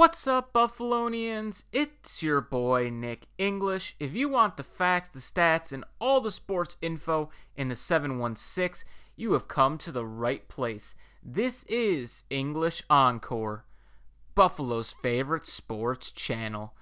[0.00, 1.64] What's up, Buffalonians?
[1.74, 3.96] It's your boy, Nick English.
[4.00, 8.88] If you want the facts, the stats, and all the sports info in the 716,
[9.16, 10.94] you have come to the right place.
[11.22, 13.66] This is English Encore,
[14.34, 16.72] Buffalo's favorite sports channel.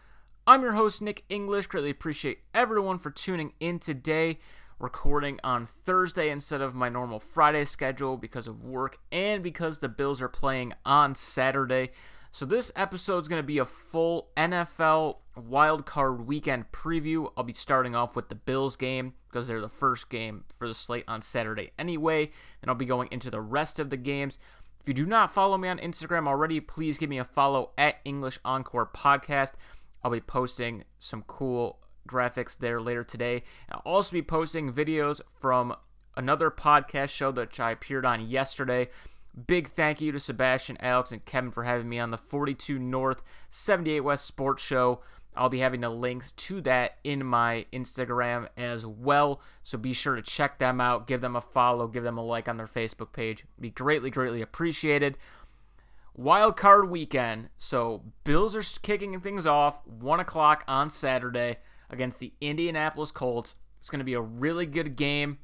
[0.46, 1.66] I'm your host, Nick English.
[1.66, 4.38] Greatly appreciate everyone for tuning in today.
[4.78, 9.88] Recording on Thursday instead of my normal Friday schedule because of work and because the
[9.88, 11.90] Bills are playing on Saturday.
[12.30, 17.32] So this episode is going to be a full NFL wildcard weekend preview.
[17.36, 20.74] I'll be starting off with the Bills game because they're the first game for the
[20.74, 24.38] slate on Saturday anyway, and I'll be going into the rest of the games.
[24.80, 27.96] If you do not follow me on Instagram already, please give me a follow at
[28.04, 29.52] English Encore Podcast.
[30.04, 33.42] I'll be posting some cool graphics there later today.
[33.70, 35.74] I'll also be posting videos from
[36.16, 38.88] another podcast show that I appeared on yesterday
[39.46, 43.22] Big thank you to Sebastian, Alex, and Kevin for having me on the 42 North,
[43.50, 45.00] 78 West Sports Show.
[45.36, 49.40] I'll be having the links to that in my Instagram as well.
[49.62, 52.48] So be sure to check them out, give them a follow, give them a like
[52.48, 53.44] on their Facebook page.
[53.60, 55.16] Be greatly, greatly appreciated.
[56.16, 57.50] Wild card weekend.
[57.56, 63.54] So Bills are kicking things off 1 o'clock on Saturday against the Indianapolis Colts.
[63.78, 65.38] It's going to be a really good game.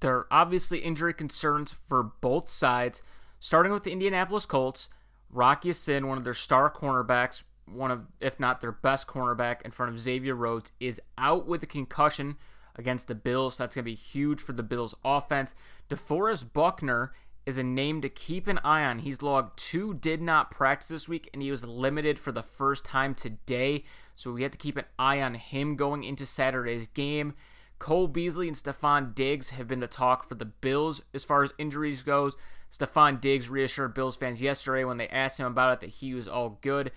[0.00, 3.02] There are obviously injury concerns for both sides.
[3.42, 4.88] Starting with the Indianapolis Colts,
[5.28, 9.72] Rocky Ya-Sin, one of their star cornerbacks, one of, if not their best cornerback in
[9.72, 12.36] front of Xavier Rhodes, is out with a concussion
[12.76, 13.56] against the Bills.
[13.56, 15.56] That's going to be huge for the Bills' offense.
[15.90, 17.12] DeForest Buckner
[17.44, 19.00] is a name to keep an eye on.
[19.00, 22.84] He's logged two did not practice this week, and he was limited for the first
[22.84, 23.82] time today.
[24.14, 27.34] So we have to keep an eye on him going into Saturday's game.
[27.80, 31.52] Cole Beasley and Stefon Diggs have been the talk for the Bills as far as
[31.58, 32.36] injuries goes.
[32.72, 36.26] Stefon Diggs reassured Bills fans yesterday when they asked him about it that he was
[36.26, 36.90] all good.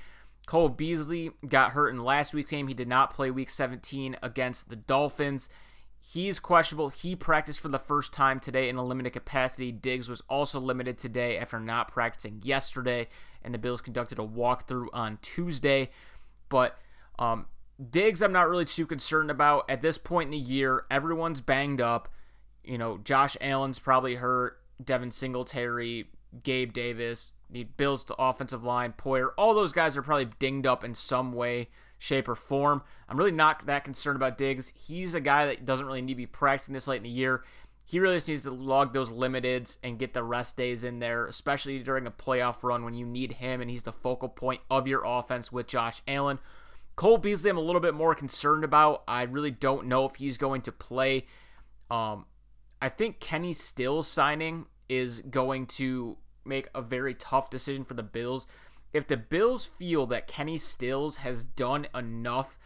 [0.46, 2.68] Cole Beasley got hurt in last week's game.
[2.68, 5.50] He did not play week 17 against the Dolphins.
[6.00, 6.90] He's questionable.
[6.90, 9.72] He practiced for the first time today in a limited capacity.
[9.72, 13.08] Diggs was also limited today after not practicing yesterday,
[13.44, 15.90] and the Bills conducted a walkthrough on Tuesday.
[16.48, 16.78] But
[17.18, 17.48] um,
[17.90, 19.70] Diggs, I'm not really too concerned about.
[19.70, 22.08] At this point in the year, everyone's banged up.
[22.64, 24.60] You know, Josh Allen's probably hurt.
[24.84, 26.10] Devin Singletary,
[26.44, 30.96] Gabe Davis, the Bills offensive line, Poyer, all those guys are probably dinged up in
[30.96, 32.82] some way, shape, or form.
[33.08, 34.74] I'm really not that concerned about Diggs.
[34.76, 37.44] He's a guy that doesn't really need to be practicing this late in the year.
[37.88, 41.28] He really just needs to log those limiteds and get the rest days in there,
[41.28, 44.88] especially during a playoff run when you need him and he's the focal point of
[44.88, 46.40] your offense with Josh Allen.
[46.96, 49.04] Cole Beasley, I'm a little bit more concerned about.
[49.08, 51.28] I really don't know if he's going to play.
[51.92, 52.26] Um,
[52.86, 58.04] I think Kenny Stills signing is going to make a very tough decision for the
[58.04, 58.46] Bills.
[58.94, 62.60] If the Bills feel that Kenny Stills has done enough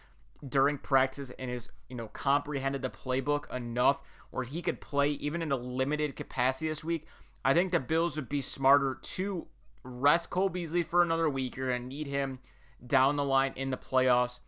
[0.45, 5.41] during practice and has, you know, comprehended the playbook enough where he could play even
[5.41, 7.07] in a limited capacity this week,
[7.45, 9.47] I think the Bills would be smarter to
[9.83, 11.55] rest Cole Beasley for another week.
[11.55, 12.39] You're going to need him
[12.85, 14.41] down the line in the playoffs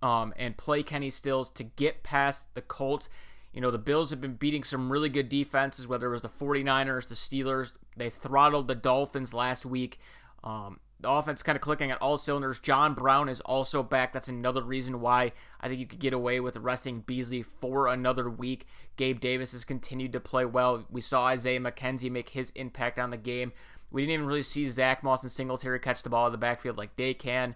[0.00, 3.10] um, and play Kenny Stills to get past the Colts
[3.52, 6.28] you know, the Bills have been beating some really good defenses, whether it was the
[6.28, 7.72] 49ers, the Steelers.
[7.96, 9.98] They throttled the Dolphins last week.
[10.44, 12.58] Um, the offense kind of clicking at all cylinders.
[12.58, 14.12] John Brown is also back.
[14.12, 18.30] That's another reason why I think you could get away with resting Beasley for another
[18.30, 18.66] week.
[18.96, 20.86] Gabe Davis has continued to play well.
[20.90, 23.52] We saw Isaiah McKenzie make his impact on the game.
[23.90, 26.78] We didn't even really see Zach Moss and Singletary catch the ball in the backfield
[26.78, 27.54] like they can.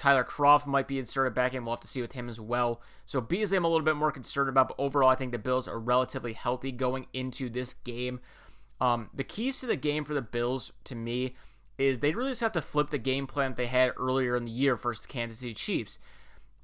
[0.00, 1.62] Tyler Kroft might be inserted back in.
[1.62, 2.80] We'll have to see with him as well.
[3.04, 5.68] So Beasley, I'm a little bit more concerned about, but overall, I think the Bills
[5.68, 8.20] are relatively healthy going into this game.
[8.80, 11.34] Um, the keys to the game for the Bills, to me,
[11.76, 14.46] is they really just have to flip the game plan that they had earlier in
[14.46, 15.98] the year versus the Kansas City Chiefs.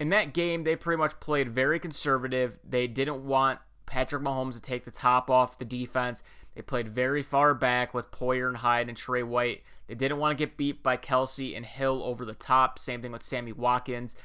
[0.01, 2.59] In that game, they pretty much played very conservative.
[2.67, 6.23] They didn't want Patrick Mahomes to take the top off the defense.
[6.57, 9.63] They played very far back with Poyer and Hyde and Trey White.
[9.89, 12.79] They didn't want to get beat by Kelce and Hill over the top.
[12.79, 14.17] Same thing with Sammy Watkins.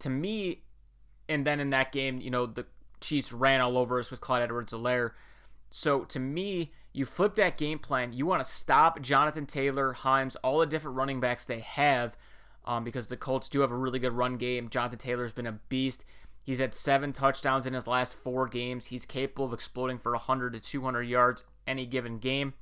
[0.00, 0.64] To me,
[1.30, 2.66] and then in that game, you know, the
[3.00, 5.12] Chiefs ran all over us with Clyde Edwards-Helaire.
[5.70, 8.12] So to me, you flip that game plan.
[8.12, 12.18] You want to stop Jonathan Taylor, Hines, all the different running backs they have,
[12.66, 14.68] um, because the Colts do have a really good run game.
[14.68, 16.04] Jonathan Taylor's been a beast.
[16.42, 18.86] He's had seven touchdowns in his last four games.
[18.86, 22.54] He's capable of exploding for 100 to 200 yards any given game.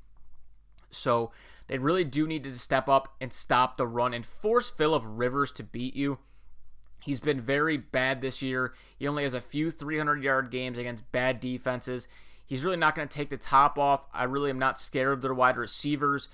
[0.91, 1.31] So
[1.69, 5.53] they really do need to step up and stop the run and force Philip Rivers
[5.53, 6.19] to beat you.
[7.03, 8.75] He's been very bad this year.
[8.99, 12.09] He only has a few 300 yard games against bad defenses.
[12.45, 14.07] He's really not going to take the top off.
[14.13, 16.29] I really am not scared of their wide receivers.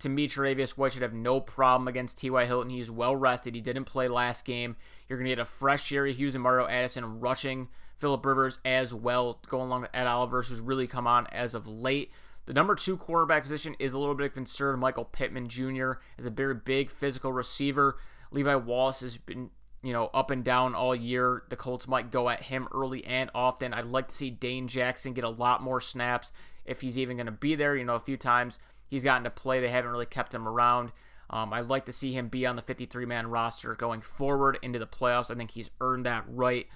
[0.00, 2.44] to me, Tre'Davious White should have no problem against T.Y.
[2.44, 2.68] Hilton.
[2.68, 3.54] He's well rested.
[3.54, 4.76] He didn't play last game.
[5.08, 7.68] You're going to get a fresh Jerry Hughes and Mario Addison rushing
[8.04, 11.66] Philip Rivers as well, going along with Ed Oliver, who's really come on as of
[11.66, 12.12] late.
[12.44, 14.78] The number two cornerback position is a little bit of concern.
[14.78, 15.92] Michael Pittman Jr.
[16.18, 17.96] is a very big physical receiver.
[18.30, 19.48] Levi Wallace has been,
[19.82, 21.44] you know, up and down all year.
[21.48, 23.72] The Colts might go at him early and often.
[23.72, 26.30] I'd like to see Dane Jackson get a lot more snaps
[26.66, 27.74] if he's even going to be there.
[27.74, 30.92] You know, a few times he's gotten to play, they haven't really kept him around.
[31.30, 34.78] Um, I'd like to see him be on the 53 man roster going forward into
[34.78, 35.30] the playoffs.
[35.30, 36.66] I think he's earned that right.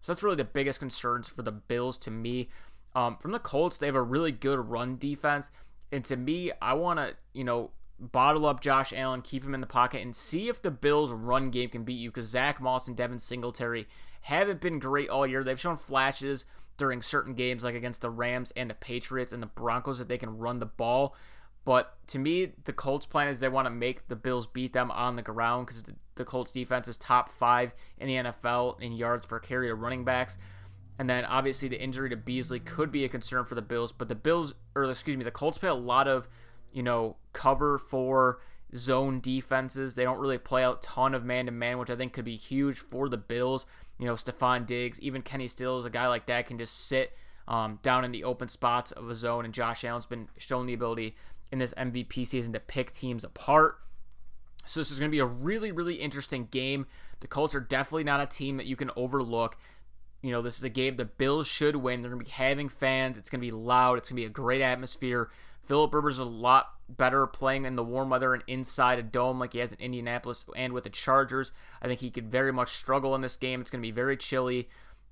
[0.00, 2.48] So that's really the biggest concerns for the Bills to me.
[2.94, 5.50] Um, from the Colts, they have a really good run defense.
[5.92, 9.60] And to me, I want to, you know, bottle up Josh Allen, keep him in
[9.60, 12.86] the pocket, and see if the Bills' run game can beat you because Zach Moss
[12.86, 13.88] and Devin Singletary
[14.22, 15.42] haven't been great all year.
[15.42, 16.44] They've shown flashes
[16.76, 20.18] during certain games, like against the Rams and the Patriots and the Broncos, that they
[20.18, 21.16] can run the ball.
[21.68, 24.90] But to me, the Colts' plan is they want to make the Bills beat them
[24.90, 28.92] on the ground because the, the, Colts' defense is top five in the NFL in
[28.92, 30.38] yards per carry of running backs.
[30.98, 33.92] And then obviously the injury to Beasley could be a concern for the Bills.
[33.92, 36.26] But the Bills, or excuse me, the Colts play a lot of,
[36.72, 38.40] you know, cover four
[38.74, 39.94] zone defenses.
[39.94, 42.36] They don't really play a ton of man to man, which I think could be
[42.36, 43.66] huge for the Bills.
[43.98, 47.12] You know, Stefon Diggs, even Kenny Stills, a guy like that can just sit
[47.46, 49.44] um, down in the open spots of a zone.
[49.44, 51.14] And Josh Allen's been shown the ability
[51.50, 53.78] in this MVP season to pick teams apart.
[54.66, 56.86] So this is going to be a really, really interesting game.
[57.20, 59.56] The Colts are definitely not a team that you can overlook.
[60.20, 62.02] You know, this is a game the Bills should win.
[62.02, 63.16] They're going to be having fans.
[63.16, 63.98] It's going to be loud.
[63.98, 65.30] It's going to be a great atmosphere.
[65.62, 69.38] Philip Rivers is a lot better playing in the warm weather and inside a dome
[69.38, 71.52] like he has in Indianapolis and with the Chargers.
[71.82, 73.60] I think he could very much struggle in this game.
[73.60, 74.68] It's going to be very chilly.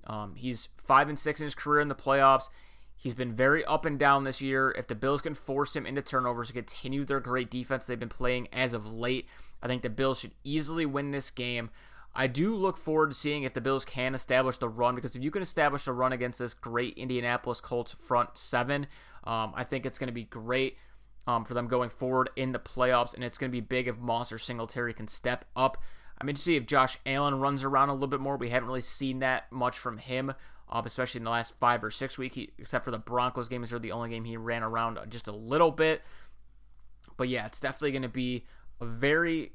[0.06, 2.48] Um, he's five and six in his career in the playoffs.
[2.96, 4.74] He's been very up and down this year.
[4.76, 8.08] If the Bills can force him into turnovers to continue their great defense they've been
[8.08, 9.26] playing as of late,
[9.62, 11.70] I think the Bills should easily win this game.
[12.14, 15.22] I do look forward to seeing if the Bills can establish the run because if
[15.22, 18.86] you can establish a run against this great Indianapolis Colts front seven,
[19.24, 20.78] um, I think it's going to be great
[21.26, 23.98] um, for them going forward in the playoffs, and it's going to be big if
[23.98, 25.76] Moss or Singletary can step up.
[26.18, 28.38] I'm interested to see if Josh Allen runs around a little bit more.
[28.38, 30.32] We haven't really seen that much from him
[30.68, 33.62] um, especially in the last five or six weeks, except for the Broncos game.
[33.62, 36.02] Is really the only game he ran around just a little bit.
[37.16, 38.44] But yeah, it's definitely going to be
[38.80, 39.52] a very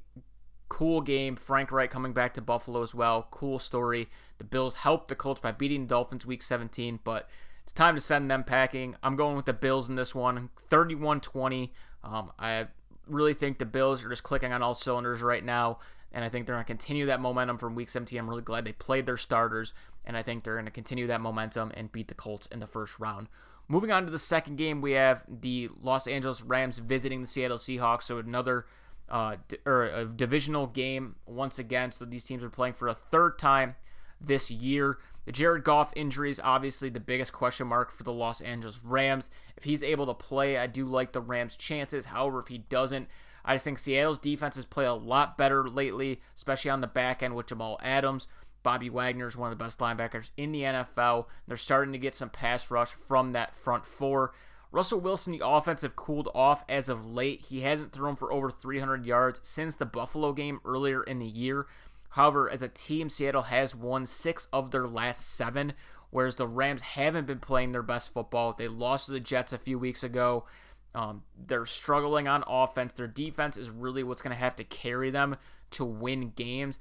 [0.69, 1.35] cool game.
[1.35, 3.27] Frank Reich coming back to Buffalo as well.
[3.29, 4.09] Cool story.
[4.37, 7.29] The Bills helped the Colts by beating the Dolphins week 17, but
[7.63, 8.95] it's time to send them packing.
[9.03, 11.73] I'm going with the Bills in this one, 31 20.
[12.03, 12.67] Um, I
[13.05, 15.79] really think the Bills are just clicking on all cylinders right now,
[16.13, 18.17] and I think they're going to continue that momentum from week 17.
[18.17, 19.73] I'm really glad they played their starters
[20.05, 22.67] and I think they're going to continue that momentum and beat the Colts in the
[22.67, 23.27] first round.
[23.67, 27.57] Moving on to the second game, we have the Los Angeles Rams visiting the Seattle
[27.57, 28.03] Seahawks.
[28.03, 28.65] So another
[29.07, 29.35] uh,
[29.65, 31.91] or a divisional game once again.
[31.91, 33.75] So these teams are playing for a third time
[34.19, 34.97] this year.
[35.25, 39.29] The Jared Goff injury is obviously the biggest question mark for the Los Angeles Rams.
[39.55, 42.07] If he's able to play, I do like the Rams' chances.
[42.07, 43.07] However, if he doesn't,
[43.43, 47.35] I just think Seattle's defenses play a lot better lately, especially on the back end
[47.35, 48.27] with Jamal Adams.
[48.63, 51.25] Bobby Wagner is one of the best linebackers in the NFL.
[51.47, 54.33] They're starting to get some pass rush from that front four.
[54.71, 57.41] Russell Wilson, the offense have cooled off as of late.
[57.49, 61.67] He hasn't thrown for over 300 yards since the Buffalo game earlier in the year.
[62.11, 65.73] However, as a team, Seattle has won six of their last seven,
[66.09, 68.53] whereas the Rams haven't been playing their best football.
[68.53, 70.45] They lost to the Jets a few weeks ago.
[70.93, 72.93] Um, they're struggling on offense.
[72.93, 75.37] Their defense is really what's going to have to carry them
[75.71, 76.79] to win games.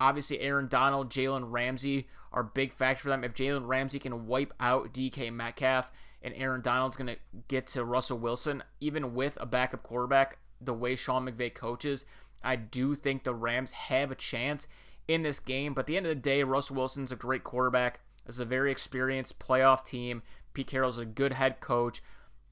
[0.00, 3.24] Obviously, Aaron Donald, Jalen Ramsey are big factors for them.
[3.24, 5.90] If Jalen Ramsey can wipe out DK Metcalf
[6.22, 7.16] and Aaron Donald's going to
[7.48, 12.04] get to Russell Wilson, even with a backup quarterback, the way Sean McVay coaches,
[12.42, 14.66] I do think the Rams have a chance
[15.08, 15.74] in this game.
[15.74, 18.00] But at the end of the day, Russell Wilson's a great quarterback.
[18.26, 20.22] It's a very experienced playoff team.
[20.52, 22.02] Pete Carroll's a good head coach.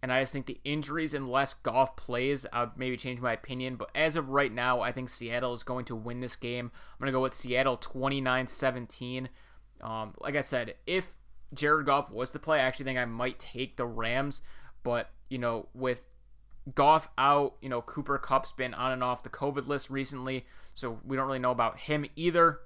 [0.03, 3.33] And I just think the injuries and less Goff plays, I would maybe change my
[3.33, 3.77] opinion.
[3.77, 6.73] But as of right now, I think Seattle is going to win this game.
[6.75, 9.29] I'm going to go with Seattle 29 17.
[9.81, 11.15] Um, like I said, if
[11.55, 14.43] Jared Goff was to play, I actually think I might take the Rams.
[14.83, 16.09] But, you know, with
[16.75, 20.47] Goff out, you know, Cooper Kupp's been on and off the COVID list recently.
[20.75, 22.59] So we don't really know about him either.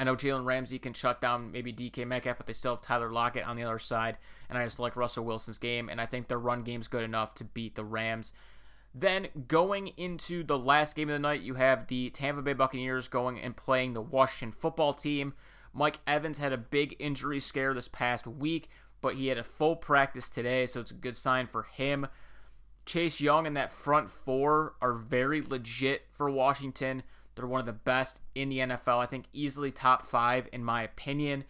[0.00, 3.12] I know Jalen Ramsey can shut down maybe DK Metcalf, but they still have Tyler
[3.12, 4.16] Lockett on the other side.
[4.48, 7.34] And I just like Russell Wilson's game, and I think their run game's good enough
[7.34, 8.32] to beat the Rams.
[8.94, 13.08] Then going into the last game of the night, you have the Tampa Bay Buccaneers
[13.08, 15.34] going and playing the Washington football team.
[15.74, 18.70] Mike Evans had a big injury scare this past week,
[19.02, 22.06] but he had a full practice today, so it's a good sign for him.
[22.86, 27.02] Chase Young and that front four are very legit for Washington.
[27.40, 28.98] They're one of the best in the NFL.
[28.98, 31.44] I think easily top five, in my opinion.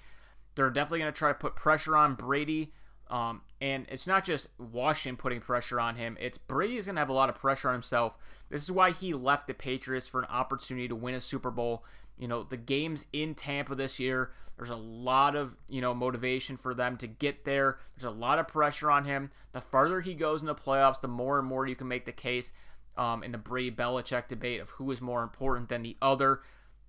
[0.54, 2.72] They're definitely going to try to put pressure on Brady.
[3.08, 7.08] Um, and it's not just Washington putting pressure on him, it's Brady's going to have
[7.08, 8.14] a lot of pressure on himself.
[8.50, 11.84] This is why he left the Patriots for an opportunity to win a Super Bowl.
[12.16, 16.56] You know, the games in Tampa this year, there's a lot of, you know, motivation
[16.56, 17.78] for them to get there.
[17.96, 19.30] There's a lot of pressure on him.
[19.52, 22.12] The farther he goes in the playoffs, the more and more you can make the
[22.12, 22.52] case
[23.00, 26.42] um, in the Brady Belichick debate of who is more important than the other.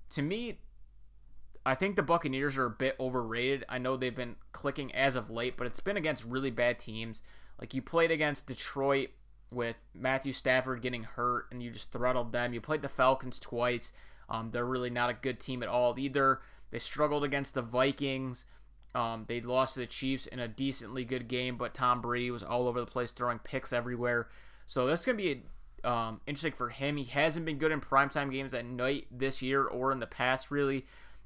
[0.10, 0.60] To me,
[1.66, 3.64] I think the Buccaneers are a bit overrated.
[3.70, 7.22] I know they've been clicking as of late, but it's been against really bad teams.
[7.60, 9.12] Like you played against Detroit
[9.52, 12.54] with Matthew Stafford getting hurt and you just throttled them.
[12.54, 13.94] You played the Falcons twice.
[14.28, 16.42] Um, they're really not a good team at all either.
[16.72, 18.46] They struggled against the Vikings.
[18.94, 22.44] Um, they lost to the Chiefs in a decently good game, but Tom Brady was
[22.44, 24.28] all over the place throwing picks everywhere.
[24.66, 25.44] So this is going to be
[25.84, 26.98] um, interesting for him.
[26.98, 30.52] He hasn't been good in primetime games at night this year or in the past,
[30.52, 30.86] really.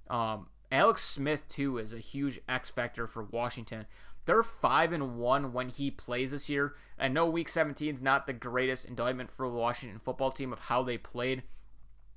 [0.09, 3.85] Um, Alex Smith too is a huge X factor for Washington.
[4.25, 6.75] They're five and one when he plays this year.
[6.97, 10.59] I know Week 17 is not the greatest indictment for the Washington football team of
[10.59, 11.43] how they played.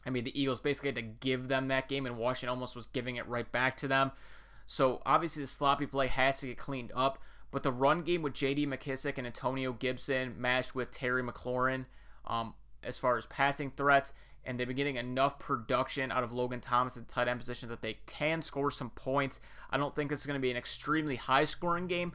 [0.06, 2.86] I mean, the Eagles basically had to give them that game, and Washington almost was
[2.86, 4.12] giving it right back to them.
[4.64, 7.18] So obviously, the sloppy play has to get cleaned up.
[7.50, 8.66] But the run game with J.D.
[8.66, 11.86] McKissic and Antonio Gibson matched with Terry McLaurin,
[12.28, 14.12] um, as far as passing threats,
[14.44, 17.68] and they've been getting enough production out of Logan Thomas at the tight end position
[17.68, 19.40] that they can score some points.
[19.70, 22.12] I don't think this is going to be an extremely high scoring game,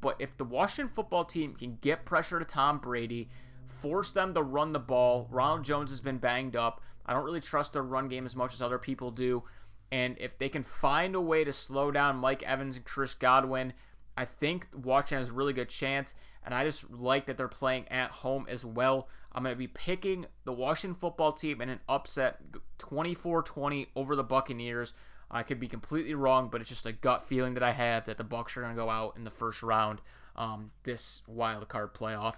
[0.00, 3.28] but if the Washington football team can get pressure to Tom Brady,
[3.66, 6.80] force them to run the ball, Ronald Jones has been banged up.
[7.06, 9.44] I don't really trust their run game as much as other people do.
[9.92, 13.74] And if they can find a way to slow down Mike Evans and Chris Godwin,
[14.16, 16.14] I think Washington has a really good chance.
[16.44, 19.08] And I just like that they're playing at home as well.
[19.34, 22.40] I'm going to be picking the Washington football team in an upset
[22.78, 24.92] 24 20 over the Buccaneers.
[25.30, 28.18] I could be completely wrong, but it's just a gut feeling that I have that
[28.18, 30.00] the Bucs are going to go out in the first round
[30.36, 32.34] um, this wild card playoff.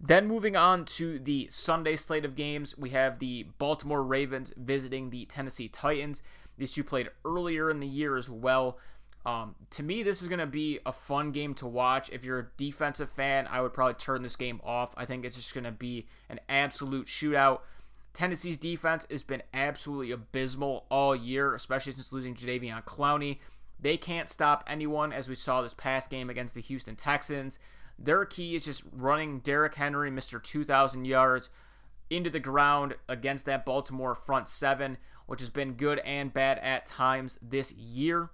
[0.00, 5.10] Then moving on to the Sunday slate of games, we have the Baltimore Ravens visiting
[5.10, 6.22] the Tennessee Titans.
[6.56, 8.78] These two played earlier in the year as well.
[9.28, 12.08] Um, to me, this is going to be a fun game to watch.
[12.08, 14.94] If you're a defensive fan, I would probably turn this game off.
[14.96, 17.60] I think it's just going to be an absolute shootout.
[18.14, 23.40] Tennessee's defense has been absolutely abysmal all year, especially since losing Jadeveon Clowney.
[23.78, 27.58] They can't stop anyone, as we saw this past game against the Houston Texans.
[27.98, 30.42] Their key is just running Derrick Henry, Mr.
[30.42, 31.50] 2,000 yards,
[32.08, 36.86] into the ground against that Baltimore front seven, which has been good and bad at
[36.86, 38.30] times this year.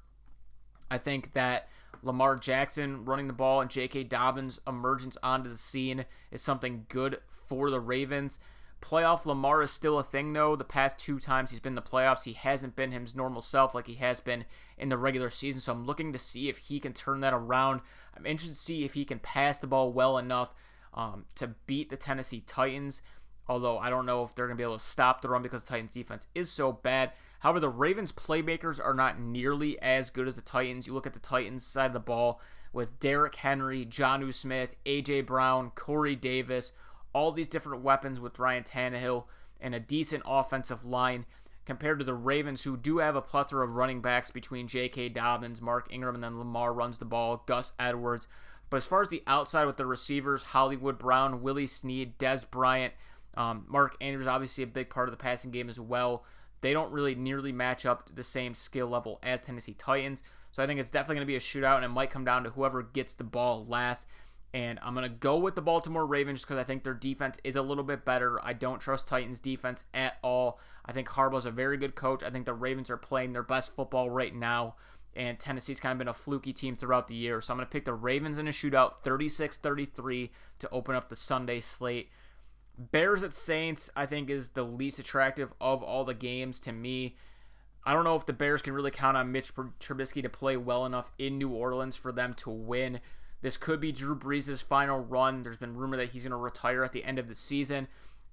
[0.90, 1.68] I think that
[2.02, 4.04] Lamar Jackson running the ball and J.K.
[4.04, 8.38] Dobbins' emergence onto the scene is something good for the Ravens.
[8.82, 10.56] Playoff Lamar is still a thing, though.
[10.56, 13.74] The past two times he's been in the playoffs, he hasn't been his normal self
[13.74, 14.44] like he has been
[14.76, 15.62] in the regular season.
[15.62, 17.80] So I'm looking to see if he can turn that around.
[18.14, 20.52] I'm interested to see if he can pass the ball well enough
[20.92, 23.00] um, to beat the Tennessee Titans.
[23.48, 25.62] Although I don't know if they're going to be able to stop the run because
[25.62, 27.12] the Titans defense is so bad.
[27.44, 30.86] However, the Ravens playmakers are not nearly as good as the Titans.
[30.86, 32.40] You look at the Titans side of the ball
[32.72, 36.72] with Derrick Henry, Jonnu Smith, AJ Brown, Corey Davis,
[37.12, 39.24] all these different weapons with Ryan Tannehill
[39.60, 41.26] and a decent offensive line
[41.66, 45.10] compared to the Ravens, who do have a plethora of running backs between J.K.
[45.10, 48.26] Dobbins, Mark Ingram, and then Lamar runs the ball, Gus Edwards.
[48.70, 52.94] But as far as the outside with the receivers, Hollywood Brown, Willie Snead, Dez Bryant,
[53.36, 56.24] um, Mark Andrews, obviously a big part of the passing game as well
[56.64, 60.22] they don't really nearly match up to the same skill level as Tennessee Titans.
[60.50, 62.42] So I think it's definitely going to be a shootout, and it might come down
[62.44, 64.06] to whoever gets the ball last.
[64.54, 67.54] And I'm going to go with the Baltimore Ravens because I think their defense is
[67.54, 68.42] a little bit better.
[68.42, 70.58] I don't trust Titans' defense at all.
[70.86, 72.22] I think Harbaugh's a very good coach.
[72.22, 74.76] I think the Ravens are playing their best football right now.
[75.14, 77.42] And Tennessee's kind of been a fluky team throughout the year.
[77.42, 80.30] So I'm going to pick the Ravens in a shootout 36 33
[80.60, 82.08] to open up the Sunday slate.
[82.76, 87.16] Bears at Saints, I think, is the least attractive of all the games to me.
[87.84, 90.86] I don't know if the Bears can really count on Mitch Trubisky to play well
[90.86, 93.00] enough in New Orleans for them to win.
[93.42, 95.42] This could be Drew Brees' final run.
[95.42, 97.88] There's been rumor that he's going to retire at the end of the season.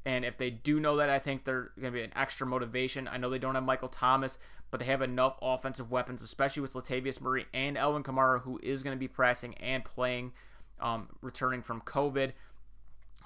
[0.05, 3.07] And if they do know that, I think they're going to be an extra motivation.
[3.07, 4.37] I know they don't have Michael Thomas,
[4.71, 8.81] but they have enough offensive weapons, especially with Latavius Murray and Alvin Kamara, who is
[8.83, 10.31] going to be pressing and playing,
[10.79, 12.31] um, returning from COVID.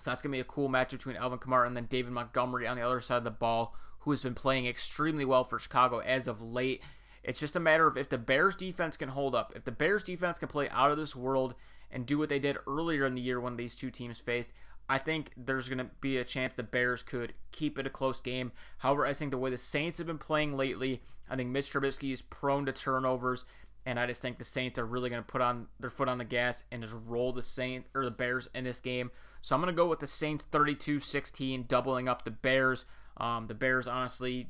[0.06, 2.68] So that's going to be a cool match between Alvin Kamara and then David Montgomery
[2.68, 5.98] on the other side of the ball, who has been playing extremely well for Chicago
[5.98, 6.84] as of late.
[7.24, 9.54] It's just a matter of if the Bears defense can hold up.
[9.56, 11.56] If the Bears defense can play out of this world
[11.90, 14.54] and do what they did earlier in the year when these two teams faced,
[14.88, 18.22] I think there's going to be a chance the Bears could keep it a close
[18.22, 18.52] game.
[18.78, 22.14] However, I think the way the Saints have been playing lately, I think Mitch Trubisky
[22.14, 23.44] is prone to turnovers,
[23.88, 26.20] and I just think the Saints are really going to put on their foot on
[26.20, 29.10] the gas and just roll the Saints or the Bears in this game.
[29.46, 32.84] So I'm going to go with the Saints 32-16, doubling up the Bears.
[33.18, 34.50] Um, the Bears, honestly,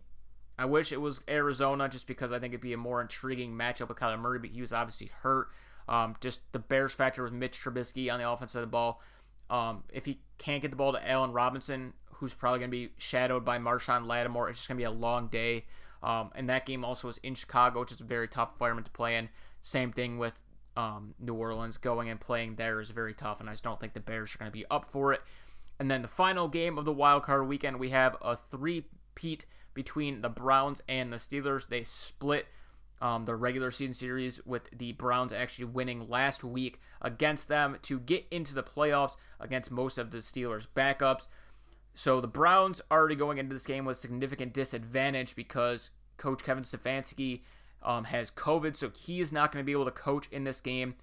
[0.57, 3.89] I wish it was Arizona just because I think it'd be a more intriguing matchup
[3.89, 5.49] with Kyler Murray, but he was obviously hurt.
[5.89, 9.01] Um, just the Bears factor with Mitch Trubisky on the offense of the ball.
[9.49, 12.91] Um, if he can't get the ball to Allen Robinson, who's probably going to be
[12.97, 15.65] shadowed by Marshon Lattimore, it's just going to be a long day.
[16.03, 18.91] Um, and that game also is in Chicago, which is a very tough environment to
[18.91, 19.27] play in.
[19.61, 20.41] Same thing with
[20.75, 23.94] um, New Orleans going and playing there is very tough, and I just don't think
[23.94, 25.22] the Bears are going to be up for it.
[25.79, 30.22] And then the final game of the wild card weekend, we have a three-peat between
[30.22, 31.67] the Browns and the Steelers.
[31.67, 32.48] They split
[33.01, 38.00] um, the regular season series with the Browns actually winning last week against them to
[38.00, 41.27] get into the playoffs against most of the Steelers' backups.
[41.94, 47.41] So the Browns already going into this game with significant disadvantage because Coach Kevin Stefanski
[47.86, 50.60] um, has COVID, so he is not going to be able to coach in this
[50.60, 50.96] game.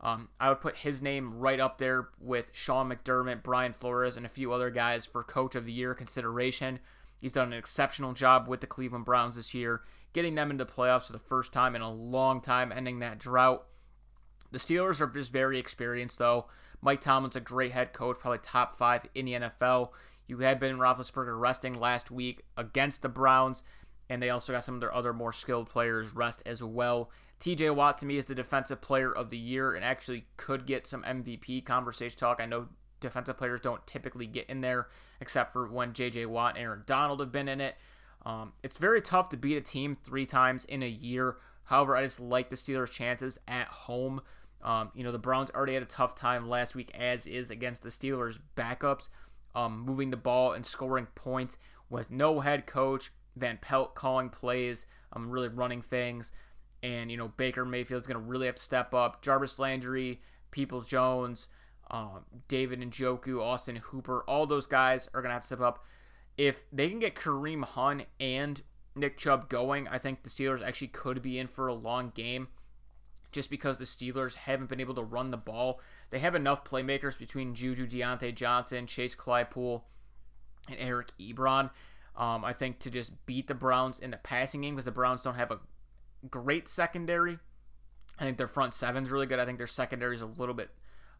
[0.00, 4.24] Um, I would put his name right up there with Sean McDermott, Brian Flores, and
[4.24, 6.80] a few other guys for Coach of the Year consideration.
[7.20, 9.82] He's done an exceptional job with the Cleveland Browns this year,
[10.14, 13.18] getting them into the playoffs for the first time in a long time, ending that
[13.18, 13.66] drought.
[14.50, 16.46] The Steelers are just very experienced, though.
[16.80, 19.90] Mike Tomlin's a great head coach, probably top five in the NFL.
[20.26, 23.62] You had Ben Roethlisberger resting last week against the Browns,
[24.10, 27.10] and they also got some of their other more skilled players rest as well.
[27.38, 30.86] TJ Watt to me is the defensive player of the year and actually could get
[30.86, 32.40] some MVP conversation talk.
[32.42, 32.66] I know
[33.00, 34.88] defensive players don't typically get in there,
[35.20, 36.26] except for when J.J.
[36.26, 37.76] Watt and Aaron Donald have been in it.
[38.26, 41.36] Um, it's very tough to beat a team three times in a year.
[41.64, 44.20] However, I just like the Steelers' chances at home.
[44.62, 47.84] Um, you know, the Browns already had a tough time last week, as is against
[47.84, 49.08] the Steelers' backups,
[49.54, 51.56] um, moving the ball and scoring points
[51.88, 56.30] with no head coach, Van Pelt calling plays, um, really running things.
[56.82, 59.22] And, you know, Baker Mayfield's going to really have to step up.
[59.22, 61.48] Jarvis Landry, Peoples Jones,
[61.90, 65.84] um, David Njoku, Austin Hooper, all those guys are going to have to step up.
[66.38, 68.62] If they can get Kareem Hunt and
[68.94, 72.48] Nick Chubb going, I think the Steelers actually could be in for a long game
[73.32, 75.80] just because the Steelers haven't been able to run the ball.
[76.10, 79.84] They have enough playmakers between Juju Diontae Johnson, Chase Claypool,
[80.68, 81.70] and Eric Ebron.
[82.20, 85.22] Um, I think to just beat the Browns in the passing game because the Browns
[85.22, 85.58] don't have a
[86.28, 87.38] great secondary.
[88.18, 89.38] I think their front seven's really good.
[89.38, 90.68] I think their secondary is a little bit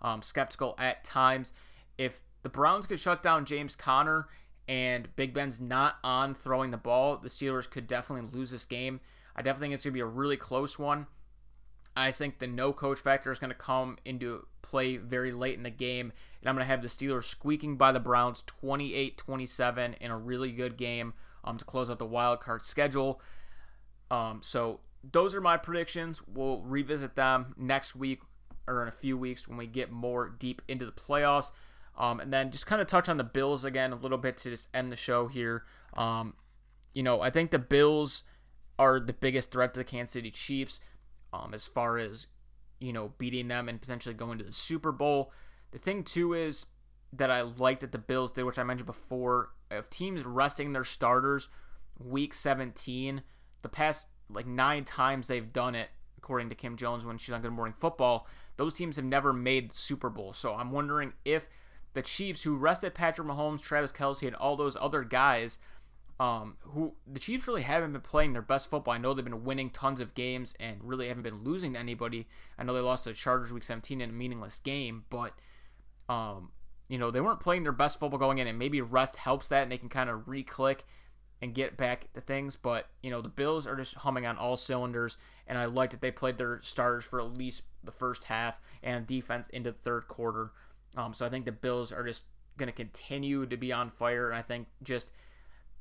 [0.02, 1.54] um, skeptical at times.
[1.96, 4.28] If the Browns could shut down James Conner
[4.68, 9.00] and Big Ben's not on throwing the ball, the Steelers could definitely lose this game.
[9.34, 11.06] I definitely think it's going to be a really close one.
[11.96, 15.62] I think the no coach factor is going to come into play very late in
[15.62, 19.94] the game, and I'm going to have the Steelers squeaking by the Browns 28 27
[20.00, 23.20] in a really good game um, to close out the wild card schedule.
[24.11, 26.20] Um, so those are my predictions.
[26.26, 28.20] We'll revisit them next week
[28.66, 31.53] or in a few weeks when we get more deep into the playoffs.
[31.98, 34.50] Um, and then just kind of touch on the Bills again a little bit to
[34.50, 35.64] just end the show here.
[35.94, 36.35] Um,
[36.94, 38.22] you know, I think the Bills
[38.79, 40.81] are the biggest threat to the Kansas City Chiefs
[41.33, 42.26] um, as far as,
[42.79, 45.33] you know, beating them and potentially going to the Super Bowl.
[45.72, 46.66] The thing, too, is
[47.12, 49.50] that I like that the Bills did, which I mentioned before.
[49.70, 51.48] If teams resting their starters
[51.98, 53.22] week 17,
[53.62, 57.42] the past like nine times they've done it, according to Kim Jones when she's on
[57.42, 60.33] Good Morning Football, those teams have never made the Super Bowl.
[60.33, 61.48] So I'm wondering if
[61.94, 65.59] the Chiefs, who rested Patrick Mahomes, Travis Kelce, and all those other guys,
[66.20, 68.94] um, who the Chiefs really haven't been playing their best football.
[68.94, 72.28] I know they've been winning tons of games and really haven't been losing to anybody.
[72.59, 75.33] I know they lost to the Chargers week 17 in a meaningless game, but
[76.10, 76.50] um,
[76.88, 79.62] you know they weren't playing their best football going in, and maybe rest helps that,
[79.62, 80.84] and they can kind of re-click
[81.40, 82.56] and get back to things.
[82.56, 86.00] But you know the Bills are just humming on all cylinders, and I like that
[86.00, 90.08] they played their starters for at least the first half and defense into the third
[90.08, 90.50] quarter.
[90.96, 92.24] Um, so I think the Bills are just
[92.58, 95.12] going to continue to be on fire, and I think just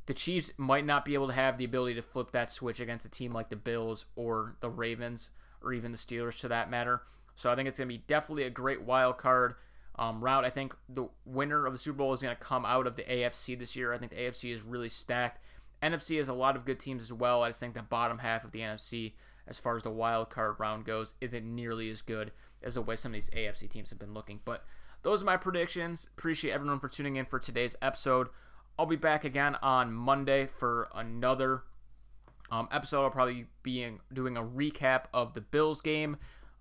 [0.06, 3.06] the Chiefs might not be able to have the ability to flip that switch against
[3.06, 5.32] a team like the Bills or the Ravens
[5.64, 7.02] or even the Steelers, to that matter.
[7.36, 9.56] So I think it's going to be definitely a great wild card
[10.00, 10.46] um, route.
[10.46, 13.04] I think the winner of the Super Bowl is going to come out of the
[13.04, 13.94] AFC this year.
[13.94, 15.44] I think the AFC is really stacked.
[15.84, 17.44] NFC has a lot of good teams as well.
[17.44, 19.14] I just think the bottom half of the NFC,
[19.46, 22.32] as far as the wild card round goes, isn't nearly as good
[22.64, 24.40] as the way some of these AFC teams have been looking.
[24.46, 24.64] But
[25.04, 26.08] those are my predictions.
[26.18, 28.30] Appreciate everyone for tuning in for today's episode.
[28.78, 31.64] I'll be back again on Monday for another
[32.50, 33.04] um, episode.
[33.04, 36.18] I'll probably be doing a recap of the Bills game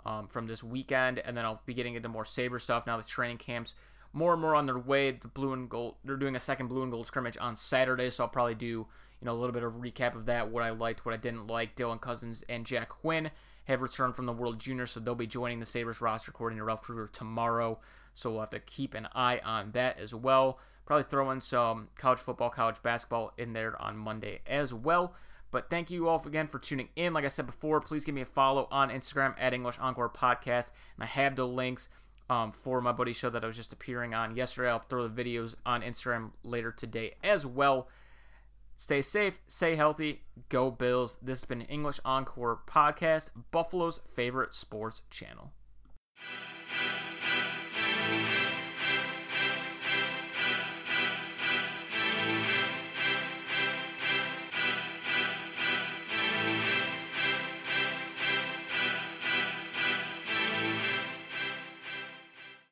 [0.08, 3.02] um, from this weekend, and then I'll be getting into more Saber stuff now The
[3.04, 3.74] training camps
[4.14, 5.10] more and more on their way.
[5.10, 8.24] The blue and gold, they're doing a second blue and gold scrimmage on Saturday, so
[8.24, 8.86] I'll probably do you
[9.24, 11.76] know a little bit of recap of that, what I liked, what I didn't like.
[11.76, 13.30] Dylan Cozens and Jack Quinn
[13.64, 16.64] have returned from the World Junior, so they'll be joining the Sabres roster according to
[16.64, 17.78] Ralph Krueger tomorrow.
[18.14, 20.58] So we'll have to keep an eye on that as well.
[20.86, 25.14] Probably throw in some college football, college basketball in there on Monday as well.
[25.50, 27.12] But thank you all again for tuning in.
[27.12, 30.72] Like I said before, please give me a follow on Instagram at English Encore Podcast.
[30.96, 31.88] And I have the links
[32.28, 34.70] um, for my buddy show that I was just appearing on yesterday.
[34.70, 37.88] I'll throw the videos on Instagram later today as well.
[38.76, 41.18] Stay safe, stay healthy, go Bills.
[41.20, 45.50] This has been English Encore Podcast, Buffalo's favorite sports channel.